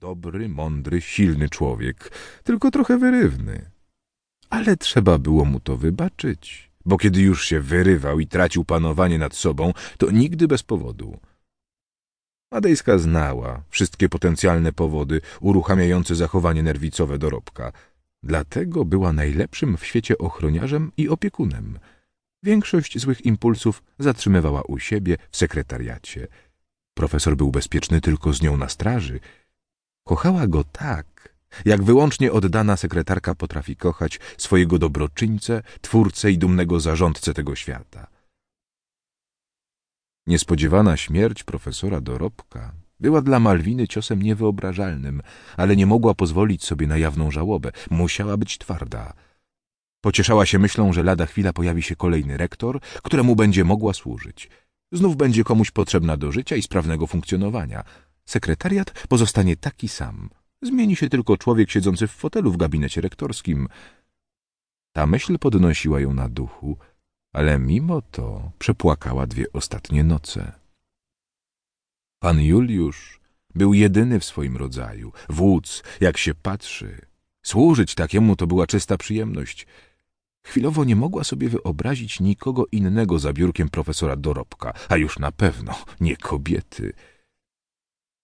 [0.00, 2.10] Dobry, mądry, silny człowiek,
[2.44, 3.70] tylko trochę wyrywny.
[4.50, 9.34] Ale trzeba było mu to wybaczyć, bo kiedy już się wyrywał i tracił panowanie nad
[9.34, 11.18] sobą, to nigdy bez powodu.
[12.52, 17.72] Madejska znała wszystkie potencjalne powody uruchamiające zachowanie nerwicowe dorobka.
[18.22, 21.78] Dlatego była najlepszym w świecie ochroniarzem i opiekunem.
[22.42, 26.28] Większość złych impulsów zatrzymywała u siebie w sekretariacie.
[26.94, 29.20] Profesor był bezpieczny tylko z nią na straży.
[30.08, 31.34] Kochała go tak,
[31.64, 38.06] jak wyłącznie oddana sekretarka potrafi kochać swojego dobroczyńcę, twórcę i dumnego zarządcę tego świata.
[40.26, 45.22] Niespodziewana śmierć profesora Dorobka była dla Malwiny ciosem niewyobrażalnym,
[45.56, 47.72] ale nie mogła pozwolić sobie na jawną żałobę.
[47.90, 49.12] Musiała być twarda.
[50.00, 54.50] Pocieszała się myślą, że lada chwila pojawi się kolejny rektor, któremu będzie mogła służyć.
[54.92, 57.84] Znów będzie komuś potrzebna do życia i sprawnego funkcjonowania.
[58.28, 60.30] Sekretariat pozostanie taki sam.
[60.62, 63.68] Zmieni się tylko człowiek siedzący w fotelu w gabinecie rektorskim.
[64.92, 66.78] Ta myśl podnosiła ją na duchu,
[67.32, 70.52] ale mimo to przepłakała dwie ostatnie noce.
[72.18, 73.20] Pan Juliusz
[73.54, 77.00] był jedyny w swoim rodzaju, wódz, jak się patrzy.
[77.42, 79.66] Służyć takiemu to była czysta przyjemność.
[80.46, 85.74] Chwilowo nie mogła sobie wyobrazić nikogo innego za biurkiem profesora Dorobka, a już na pewno
[86.00, 86.92] nie kobiety.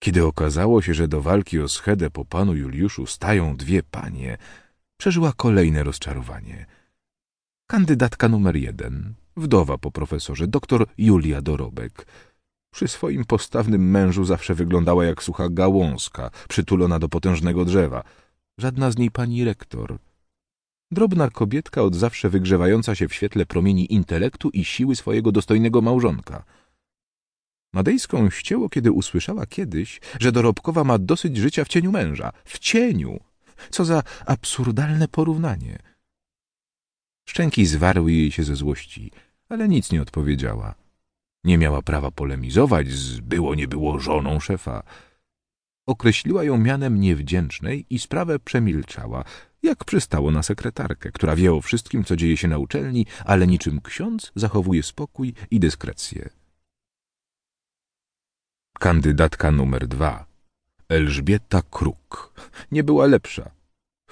[0.04, 4.38] Kiedy okazało się, że do walki o schedę po panu Juliuszu stają dwie panie,
[4.96, 6.66] przeżyła kolejne rozczarowanie.
[7.66, 12.06] Kandydatka numer jeden, wdowa po profesorze, doktor Julia Dorobek.
[12.74, 18.02] Przy swoim postawnym mężu zawsze wyglądała jak sucha gałązka, przytulona do potężnego drzewa.
[18.58, 19.98] Żadna z niej pani rektor.
[20.90, 26.44] Drobna kobietka od zawsze wygrzewająca się w świetle promieni intelektu i siły swojego dostojnego małżonka.
[27.74, 32.32] Madejską ścięło, kiedy usłyszała kiedyś, że Dorobkowa ma dosyć życia w cieniu męża.
[32.44, 33.20] W cieniu!
[33.70, 35.78] Co za absurdalne porównanie!
[37.28, 39.10] Szczęki zwarły jej się ze złości,
[39.48, 40.74] ale nic nie odpowiedziała.
[41.44, 44.82] Nie miała prawa polemizować z było nie było żoną szefa.
[45.86, 49.24] Określiła ją mianem niewdzięcznej i sprawę przemilczała,
[49.62, 53.80] jak przystało na sekretarkę, która wie o wszystkim, co dzieje się na uczelni, ale niczym
[53.80, 56.43] ksiądz zachowuje spokój i dyskrecję.
[58.78, 60.26] Kandydatka numer dwa,
[60.88, 62.34] Elżbieta Kruk,
[62.72, 63.50] nie była lepsza.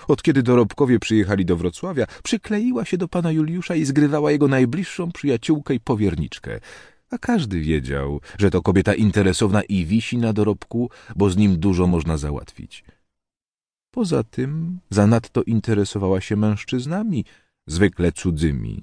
[0.08, 5.12] Od kiedy dorobkowie przyjechali do Wrocławia, przykleiła się do pana Juliusza i zgrywała jego najbliższą
[5.12, 6.60] przyjaciółkę i powierniczkę.
[7.10, 11.86] A każdy wiedział, że to kobieta interesowna i wisi na dorobku, bo z nim dużo
[11.86, 12.84] można załatwić.
[13.90, 17.24] Poza tym zanadto interesowała się mężczyznami,
[17.66, 18.82] zwykle cudzymi.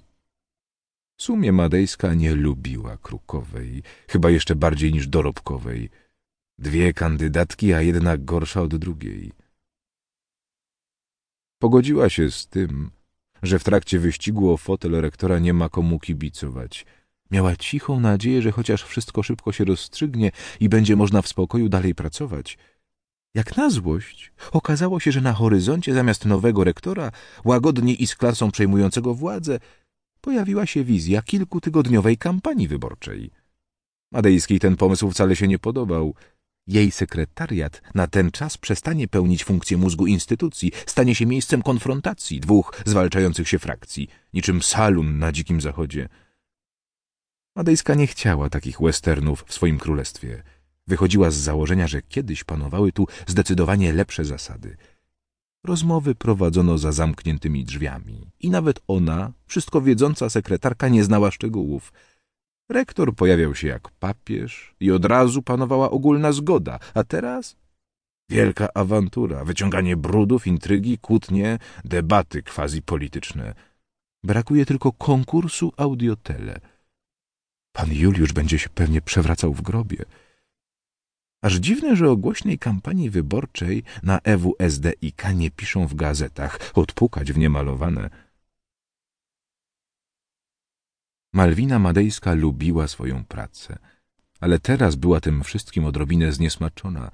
[1.19, 5.89] W sumie Madejska nie lubiła Krukowej, chyba jeszcze bardziej niż Dorobkowej.
[6.59, 9.31] Dwie kandydatki, a jedna gorsza od drugiej.
[11.61, 12.91] Pogodziła się z tym,
[13.43, 16.85] że w trakcie wyścigu o fotel rektora nie ma komu kibicować.
[17.31, 21.95] Miała cichą nadzieję, że chociaż wszystko szybko się rozstrzygnie i będzie można w spokoju dalej
[21.95, 22.57] pracować.
[23.33, 27.11] Jak na złość, okazało się, że na horyzoncie zamiast nowego rektora,
[27.45, 29.59] łagodnie i z klasą przejmującego władzę,
[30.21, 33.31] pojawiła się wizja kilkutygodniowej kampanii wyborczej.
[34.11, 36.15] Madejskiej ten pomysł wcale się nie podobał.
[36.67, 42.81] Jej sekretariat na ten czas przestanie pełnić funkcję mózgu instytucji, stanie się miejscem konfrontacji dwóch
[42.85, 46.09] zwalczających się frakcji, niczym salun na dzikim zachodzie.
[47.55, 50.43] Madejska nie chciała takich westernów w swoim królestwie.
[50.87, 54.77] Wychodziła z założenia, że kiedyś panowały tu zdecydowanie lepsze zasady.
[55.65, 61.93] Rozmowy prowadzono za zamkniętymi drzwiami i nawet ona, wszystko wiedząca sekretarka, nie znała szczegółów.
[62.69, 67.55] Rektor pojawiał się jak papież i od razu panowała ogólna zgoda, a teraz
[68.29, 73.55] wielka awantura, wyciąganie brudów, intrygi, kłótnie, debaty quasi-polityczne.
[74.23, 76.59] Brakuje tylko konkursu audiotele.
[77.71, 80.05] Pan Juliusz będzie się pewnie przewracał w grobie.
[81.41, 87.37] Aż dziwne, że o głośnej kampanii wyborczej na EWSDiK nie piszą w gazetach, odpukać w
[87.37, 88.09] niemalowane.
[91.33, 93.77] Malwina Madejska lubiła swoją pracę,
[94.39, 97.11] ale teraz była tym wszystkim odrobinę zniesmaczona.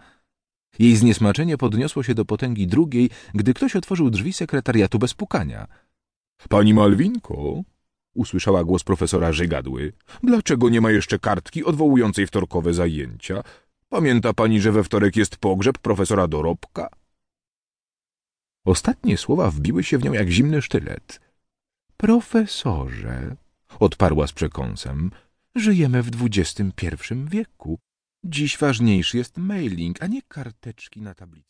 [0.79, 5.67] Jej zniesmaczenie podniosło się do potęgi drugiej, gdy ktoś otworzył drzwi sekretariatu bez pukania.—
[6.49, 7.61] Pani Malwinko!—
[8.23, 9.93] usłyszała głos profesora Żygadły.—
[10.23, 13.43] Dlaczego nie ma jeszcze kartki odwołującej wtorkowe zajęcia?
[13.89, 16.89] Pamięta pani, że we wtorek jest pogrzeb profesora Dorobka?
[18.65, 21.21] Ostatnie słowa wbiły się w nią jak zimny sztylet.
[21.97, 23.35] Profesorze,
[23.79, 25.11] odparła z przekąsem,
[25.55, 27.79] żyjemy w XXI wieku.
[28.23, 31.43] Dziś ważniejszy jest mailing, a nie karteczki na tablicy.